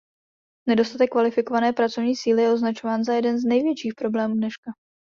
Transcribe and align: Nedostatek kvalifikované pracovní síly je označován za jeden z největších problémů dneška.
Nedostatek 0.67 1.11
kvalifikované 1.11 1.73
pracovní 1.73 2.15
síly 2.15 2.41
je 2.41 2.51
označován 2.53 3.03
za 3.03 3.13
jeden 3.13 3.39
z 3.39 3.45
největších 3.45 3.93
problémů 3.97 4.35
dneška. 4.35 4.71